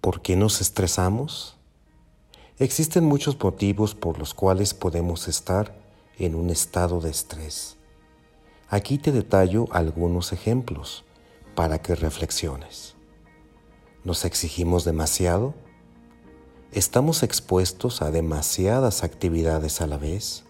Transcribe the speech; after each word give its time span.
¿Por 0.00 0.22
qué 0.22 0.34
nos 0.34 0.62
estresamos? 0.62 1.58
Existen 2.58 3.04
muchos 3.04 3.38
motivos 3.38 3.94
por 3.94 4.18
los 4.18 4.32
cuales 4.32 4.72
podemos 4.72 5.28
estar 5.28 5.76
en 6.18 6.34
un 6.34 6.48
estado 6.48 7.02
de 7.02 7.10
estrés. 7.10 7.76
Aquí 8.70 8.96
te 8.96 9.12
detallo 9.12 9.66
algunos 9.72 10.32
ejemplos 10.32 11.04
para 11.54 11.82
que 11.82 11.94
reflexiones. 11.94 12.94
¿Nos 14.02 14.24
exigimos 14.24 14.86
demasiado? 14.86 15.52
¿Estamos 16.72 17.22
expuestos 17.22 18.00
a 18.00 18.10
demasiadas 18.10 19.04
actividades 19.04 19.82
a 19.82 19.86
la 19.86 19.98
vez? 19.98 20.44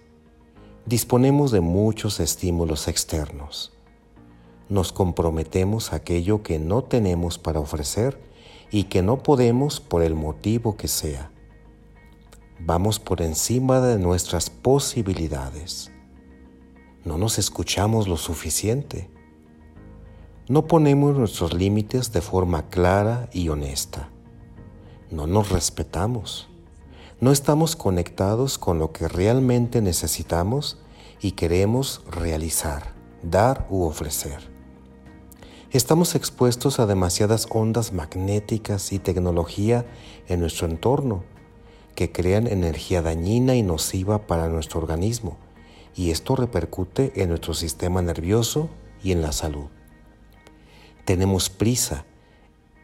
Disponemos 0.87 1.51
de 1.51 1.61
muchos 1.61 2.21
estímulos 2.21 2.87
externos. 2.87 3.73
Nos 4.69 4.93
comprometemos 4.93 5.93
a 5.93 5.97
aquello 5.97 6.45
que 6.45 6.61
no 6.61 6.85
tenemos 6.85 7.37
para 7.39 7.59
ofrecer 7.59 8.30
y 8.71 8.85
que 8.85 9.03
no 9.03 9.23
podemos 9.23 9.81
por 9.81 10.03
el 10.03 10.15
motivo 10.15 10.77
que 10.77 10.89
sea. 10.89 11.31
Vamos 12.59 12.99
por 12.99 13.23
encima 13.23 13.81
de 13.81 13.99
nuestras 13.99 14.51
posibilidades. 14.51 15.91
No 17.05 17.19
nos 17.19 17.39
escuchamos 17.39 18.09
lo 18.09 18.17
suficiente. 18.17 19.09
No 20.49 20.67
ponemos 20.67 21.17
nuestros 21.17 21.55
límites 21.55 22.13
de 22.13 22.21
forma 22.21 22.69
clara 22.69 23.29
y 23.33 23.49
honesta 23.49 24.11
no 25.11 25.27
nos 25.27 25.51
respetamos, 25.51 26.49
no 27.21 27.33
estamos 27.33 27.77
conectados 27.77 28.59
con 28.59 28.79
lo 28.79 28.93
que 28.93 29.09
realmente 29.09 29.83
necesitamos 29.83 30.79
y 31.21 31.33
queremos 31.33 32.03
realizar, 32.11 32.95
dar 33.23 33.67
u 33.71 33.83
ofrecer. 33.83 34.50
Estamos 35.73 36.17
expuestos 36.17 36.81
a 36.81 36.87
demasiadas 36.87 37.47
ondas 37.49 37.93
magnéticas 37.93 38.93
y 38.93 38.99
tecnología 38.99 39.87
en 40.27 40.41
nuestro 40.41 40.67
entorno 40.67 41.23
que 41.95 42.11
crean 42.11 42.49
energía 42.49 43.03
dañina 43.03 43.55
y 43.55 43.63
nociva 43.63 44.27
para 44.27 44.49
nuestro 44.49 44.81
organismo 44.81 45.37
y 45.95 46.11
esto 46.11 46.35
repercute 46.35 47.13
en 47.23 47.29
nuestro 47.29 47.55
sistema 47.55 48.03
nervioso 48.03 48.69
y 49.05 49.13
en 49.13 49.23
la 49.23 49.31
salud. 49.31 49.67
Tenemos 51.05 51.51
prisa 51.51 52.05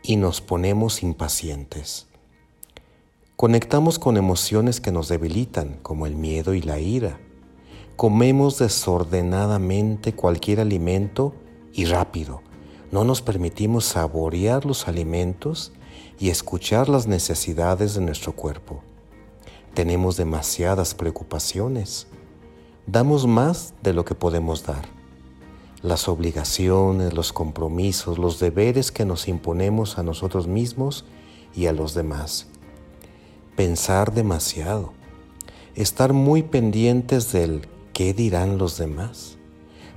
y 0.05 0.15
nos 0.15 0.41
ponemos 0.41 1.03
impacientes. 1.03 2.07
Conectamos 3.35 3.99
con 3.99 4.17
emociones 4.17 4.81
que 4.81 4.93
nos 4.93 5.09
debilitan, 5.09 5.81
como 5.83 6.07
el 6.07 6.15
miedo 6.15 6.55
y 6.55 6.63
la 6.63 6.79
ira. 6.79 7.19
Comemos 7.97 8.59
desordenadamente 8.59 10.15
cualquier 10.15 10.61
alimento 10.61 11.35
y 11.73 11.87
rápido. 11.87 12.46
No 12.91 13.05
nos 13.05 13.23
permitimos 13.23 13.85
saborear 13.85 14.65
los 14.65 14.89
alimentos 14.89 15.73
y 16.19 16.31
escuchar 16.31 16.89
las 16.89 17.07
necesidades 17.07 17.95
de 17.95 18.01
nuestro 18.01 18.33
cuerpo. 18.33 18.83
Tenemos 19.75 20.17
demasiadas 20.17 20.95
preocupaciones. 20.95 22.07
Damos 22.87 23.27
más 23.27 23.75
de 23.83 23.93
lo 23.93 24.05
que 24.05 24.15
podemos 24.15 24.65
dar. 24.65 24.87
Las 25.83 26.09
obligaciones, 26.09 27.13
los 27.13 27.33
compromisos, 27.33 28.19
los 28.19 28.39
deberes 28.41 28.91
que 28.91 29.05
nos 29.05 29.29
imponemos 29.29 29.99
a 29.99 30.03
nosotros 30.03 30.47
mismos 30.47 31.05
y 31.55 31.67
a 31.67 31.73
los 31.73 31.95
demás 31.95 32.49
pensar 33.57 34.13
demasiado, 34.13 34.93
estar 35.75 36.13
muy 36.13 36.43
pendientes 36.43 37.33
del 37.33 37.67
qué 37.95 38.13
dirán 38.13 38.59
los 38.59 38.77
demás, 38.77 39.39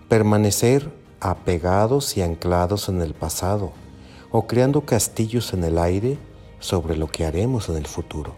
permanecer 0.08 0.92
apegados 1.20 2.18
y 2.18 2.22
anclados 2.22 2.90
en 2.90 3.02
el 3.02 3.14
pasado 3.14 3.72
o 4.32 4.48
creando 4.48 4.82
castillos 4.82 5.54
en 5.54 5.64
el 5.64 5.78
aire 5.78 6.18
sobre 6.60 6.96
lo 6.96 7.08
que 7.08 7.26
haremos 7.26 7.70
en 7.70 7.78
el 7.78 7.88
futuro 7.88 8.36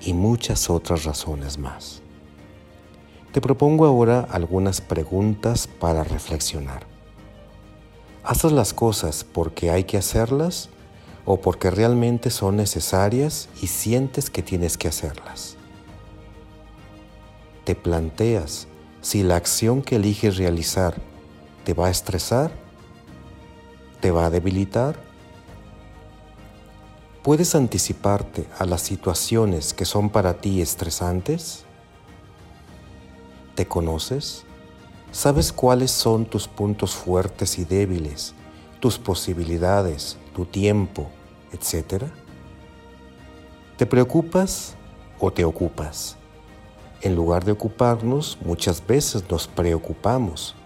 y 0.00 0.12
muchas 0.12 0.70
otras 0.70 1.04
razones 1.04 1.58
más. 1.58 2.02
Te 3.32 3.40
propongo 3.40 3.86
ahora 3.86 4.26
algunas 4.30 4.80
preguntas 4.80 5.66
para 5.66 6.04
reflexionar. 6.04 6.86
¿Haces 8.24 8.52
las 8.52 8.74
cosas 8.74 9.24
porque 9.24 9.70
hay 9.70 9.84
que 9.84 9.96
hacerlas 9.96 10.68
o 11.24 11.40
porque 11.40 11.70
realmente 11.70 12.30
son 12.30 12.56
necesarias 12.56 13.48
y 13.60 13.68
sientes 13.68 14.30
que 14.30 14.42
tienes 14.42 14.76
que 14.76 14.88
hacerlas. 14.88 15.56
Te 17.64 17.74
planteas 17.74 18.66
si 19.00 19.22
la 19.22 19.36
acción 19.36 19.82
que 19.82 19.96
eliges 19.96 20.36
realizar 20.36 21.00
te 21.64 21.74
va 21.74 21.86
a 21.86 21.90
estresar, 21.90 22.50
te 24.00 24.10
va 24.10 24.26
a 24.26 24.30
debilitar. 24.30 24.96
¿Puedes 27.22 27.54
anticiparte 27.54 28.48
a 28.58 28.66
las 28.66 28.82
situaciones 28.82 29.74
que 29.74 29.84
son 29.84 30.10
para 30.10 30.34
ti 30.34 30.60
estresantes? 30.60 31.64
¿Te 33.54 33.66
conoces? 33.66 34.44
¿Sabes 35.12 35.52
cuáles 35.52 35.90
son 35.90 36.24
tus 36.24 36.48
puntos 36.48 36.94
fuertes 36.96 37.58
y 37.58 37.64
débiles, 37.64 38.34
tus 38.80 38.98
posibilidades, 38.98 40.16
tu 40.34 40.46
tiempo, 40.46 41.10
etc. 41.52 42.06
¿Te 43.76 43.86
preocupas 43.86 44.74
o 45.20 45.30
te 45.30 45.44
ocupas? 45.44 46.16
En 47.02 47.14
lugar 47.14 47.44
de 47.44 47.52
ocuparnos, 47.52 48.38
muchas 48.44 48.84
veces 48.84 49.22
nos 49.30 49.46
preocupamos. 49.46 50.56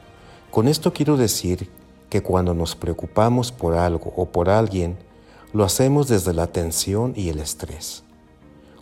Con 0.56 0.68
esto 0.68 0.94
quiero 0.94 1.18
decir 1.18 1.68
que 2.08 2.22
cuando 2.22 2.54
nos 2.54 2.76
preocupamos 2.76 3.52
por 3.52 3.74
algo 3.74 4.14
o 4.16 4.24
por 4.32 4.48
alguien, 4.48 4.96
lo 5.52 5.64
hacemos 5.64 6.08
desde 6.08 6.32
la 6.32 6.46
tensión 6.46 7.12
y 7.14 7.28
el 7.28 7.40
estrés. 7.40 8.04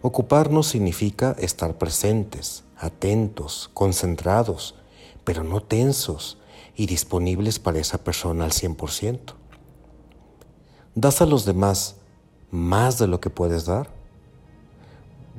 Ocuparnos 0.01 0.69
significa 0.69 1.35
estar 1.37 1.77
presentes, 1.77 2.63
atentos, 2.79 3.71
concentrados, 3.75 4.77
pero 5.25 5.43
no 5.43 5.65
tensos 5.65 6.39
y 6.77 6.87
disponibles 6.87 7.59
para 7.59 7.81
esa 7.81 7.99
persona 7.99 8.45
al 8.45 8.53
100%. 8.53 9.35
¿Das 10.95 11.23
a 11.23 11.27
los 11.27 11.45
demás 11.45 11.97
más 12.53 12.99
de 12.99 13.09
lo 13.09 13.19
que 13.19 13.31
puedes 13.31 13.65
dar? 13.65 13.91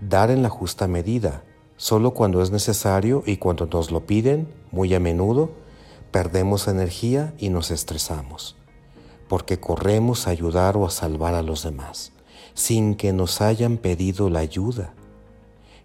Dar 0.02 0.32
en 0.32 0.44
la 0.44 0.50
justa 0.50 0.86
medida, 0.86 1.46
solo 1.78 2.12
cuando 2.12 2.42
es 2.42 2.52
necesario 2.52 3.24
y 3.26 3.38
cuando 3.38 3.68
nos 3.68 3.90
lo 3.90 4.06
piden, 4.06 4.50
muy 4.74 4.94
a 4.94 5.00
menudo, 5.00 5.64
perdemos 6.12 6.68
energía 6.68 7.34
y 7.38 7.50
nos 7.50 7.72
estresamos, 7.72 8.56
porque 9.28 9.60
corremos 9.60 10.28
a 10.28 10.32
ayudar 10.32 10.78
o 10.78 10.86
a 10.86 10.92
salvar 10.92 11.34
a 11.34 11.42
los 11.42 11.64
demás, 11.64 12.12
sin 12.54 12.96
que 12.96 13.14
nos 13.14 13.42
hayan 13.42 13.78
pedido 13.78 14.30
la 14.30 14.40
ayuda. 14.40 14.94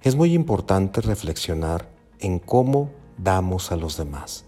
Es 0.02 0.16
muy 0.16 0.34
importante 0.34 1.00
reflexionar 1.00 1.88
en 2.20 2.38
cómo 2.38 2.90
damos 3.18 3.72
a 3.72 3.76
los 3.76 3.96
demás, 3.96 4.44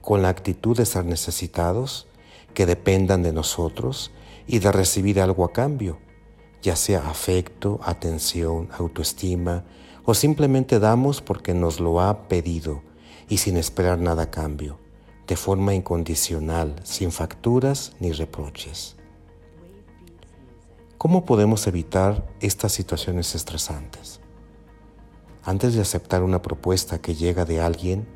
con 0.00 0.22
la 0.22 0.28
actitud 0.28 0.76
de 0.76 0.86
ser 0.86 1.04
necesitados, 1.04 2.06
que 2.54 2.66
dependan 2.66 3.22
de 3.22 3.32
nosotros 3.32 4.10
y 4.46 4.60
de 4.60 4.72
recibir 4.72 5.20
algo 5.20 5.44
a 5.44 5.52
cambio, 5.52 5.98
ya 6.62 6.76
sea 6.76 7.10
afecto, 7.10 7.80
atención, 7.82 8.68
autoestima, 8.78 9.64
o 10.04 10.14
simplemente 10.14 10.78
damos 10.78 11.20
porque 11.20 11.52
nos 11.52 11.80
lo 11.80 12.00
ha 12.00 12.28
pedido 12.28 12.82
y 13.28 13.38
sin 13.38 13.56
esperar 13.56 13.98
nada 13.98 14.24
a 14.24 14.30
cambio, 14.30 14.78
de 15.26 15.36
forma 15.36 15.74
incondicional, 15.74 16.76
sin 16.84 17.12
facturas 17.12 17.92
ni 18.00 18.12
reproches. 18.12 18.96
¿Cómo 20.98 21.24
podemos 21.24 21.66
evitar 21.66 22.26
estas 22.40 22.72
situaciones 22.72 23.34
estresantes? 23.34 24.20
Antes 25.44 25.74
de 25.74 25.82
aceptar 25.82 26.22
una 26.22 26.42
propuesta 26.42 27.00
que 27.00 27.14
llega 27.14 27.44
de 27.44 27.60
alguien, 27.60 28.06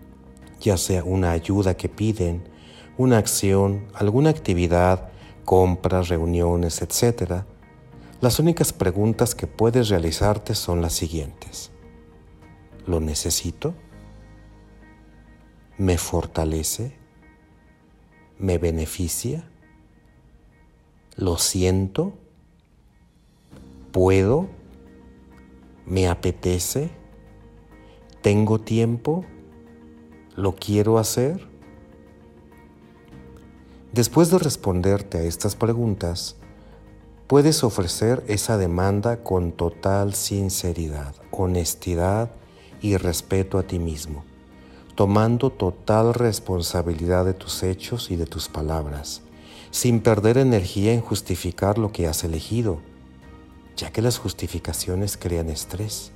ya 0.60 0.76
sea 0.76 1.04
una 1.04 1.30
ayuda 1.32 1.76
que 1.76 1.88
piden, 1.88 2.48
una 2.96 3.18
acción, 3.18 3.86
alguna 3.94 4.30
actividad 4.30 5.10
compras, 5.50 6.08
reuniones, 6.08 6.80
etc., 6.80 7.42
las 8.20 8.38
únicas 8.38 8.72
preguntas 8.72 9.34
que 9.34 9.48
puedes 9.48 9.88
realizarte 9.88 10.54
son 10.54 10.80
las 10.80 10.92
siguientes. 10.92 11.72
¿Lo 12.86 13.00
necesito? 13.00 13.74
¿Me 15.76 15.98
fortalece? 15.98 16.99
¿Me 18.40 18.56
beneficia? 18.56 19.44
¿Lo 21.14 21.36
siento? 21.36 22.14
¿Puedo? 23.92 24.48
¿Me 25.84 26.08
apetece? 26.08 26.90
¿Tengo 28.22 28.58
tiempo? 28.58 29.26
¿Lo 30.36 30.54
quiero 30.56 30.98
hacer? 30.98 31.46
Después 33.92 34.30
de 34.30 34.38
responderte 34.38 35.18
a 35.18 35.22
estas 35.24 35.54
preguntas, 35.54 36.36
puedes 37.26 37.62
ofrecer 37.62 38.24
esa 38.26 38.56
demanda 38.56 39.22
con 39.22 39.52
total 39.52 40.14
sinceridad, 40.14 41.14
honestidad 41.30 42.30
y 42.80 42.96
respeto 42.96 43.58
a 43.58 43.64
ti 43.64 43.78
mismo, 43.78 44.24
tomando 45.00 45.48
total 45.48 46.12
responsabilidad 46.12 47.24
de 47.24 47.32
tus 47.32 47.62
hechos 47.62 48.10
y 48.10 48.16
de 48.16 48.26
tus 48.26 48.50
palabras, 48.50 49.22
sin 49.70 50.00
perder 50.00 50.36
energía 50.36 50.92
en 50.92 51.00
justificar 51.00 51.78
lo 51.78 51.90
que 51.90 52.06
has 52.06 52.22
elegido. 52.22 52.82
ya 53.78 53.90
que 53.90 54.02
las 54.02 54.18
justificaciones 54.18 55.16
crean 55.16 55.48
estrés, 55.48 56.12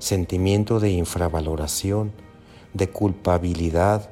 sentimiento 0.00 0.80
de 0.80 0.90
infravaloración, 0.90 2.10
de 2.74 2.90
culpabilidad 2.90 4.10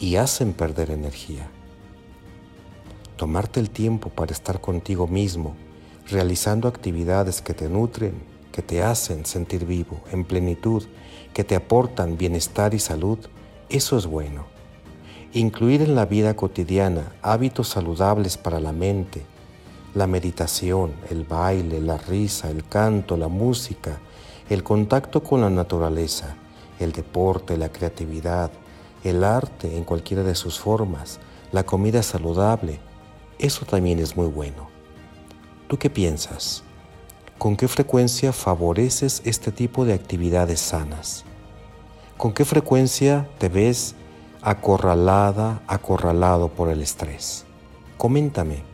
y 0.00 0.16
hacen 0.16 0.52
perder 0.52 0.90
energía. 0.90 1.48
Tomarte 3.16 3.60
el 3.60 3.70
tiempo 3.70 4.08
para 4.08 4.32
estar 4.32 4.60
contigo 4.60 5.06
mismo, 5.06 5.54
realizando 6.08 6.66
actividades 6.66 7.40
que 7.40 7.54
te 7.54 7.68
nutren, 7.68 8.20
que 8.50 8.62
te 8.62 8.82
hacen 8.82 9.24
sentir 9.24 9.64
vivo, 9.64 10.00
en 10.10 10.24
plenitud, 10.24 10.82
que 11.32 11.44
te 11.44 11.54
aportan 11.54 12.18
bienestar 12.18 12.74
y 12.74 12.80
salud, 12.80 13.20
eso 13.68 13.96
es 13.96 14.06
bueno. 14.06 14.46
Incluir 15.32 15.82
en 15.82 15.94
la 15.94 16.06
vida 16.06 16.36
cotidiana 16.36 17.12
hábitos 17.22 17.68
saludables 17.68 18.36
para 18.36 18.60
la 18.60 18.72
mente, 18.72 19.24
la 19.94 20.06
meditación, 20.06 20.92
el 21.10 21.24
baile, 21.24 21.80
la 21.80 21.98
risa, 21.98 22.50
el 22.50 22.66
canto, 22.68 23.16
la 23.16 23.28
música, 23.28 23.98
el 24.48 24.62
contacto 24.62 25.22
con 25.22 25.40
la 25.40 25.50
naturaleza, 25.50 26.36
el 26.78 26.92
deporte, 26.92 27.56
la 27.56 27.70
creatividad, 27.70 28.50
el 29.02 29.24
arte 29.24 29.76
en 29.76 29.84
cualquiera 29.84 30.22
de 30.22 30.34
sus 30.34 30.58
formas, 30.58 31.20
la 31.52 31.64
comida 31.64 32.02
saludable, 32.02 32.80
eso 33.38 33.64
también 33.64 33.98
es 33.98 34.16
muy 34.16 34.26
bueno. 34.26 34.68
¿Tú 35.68 35.78
qué 35.78 35.90
piensas? 35.90 36.62
¿Con 37.38 37.56
qué 37.56 37.68
frecuencia 37.68 38.32
favoreces 38.32 39.22
este 39.24 39.50
tipo 39.50 39.84
de 39.84 39.94
actividades 39.94 40.60
sanas? 40.60 41.24
¿Con 42.16 42.32
qué 42.32 42.44
frecuencia 42.44 43.28
te 43.38 43.48
ves 43.48 43.96
acorralada, 44.40 45.62
acorralado 45.66 46.48
por 46.48 46.70
el 46.70 46.80
estrés? 46.80 47.44
Coméntame. 47.96 48.73